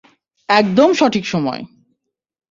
[0.49, 1.61] একদম সঠিক সময়!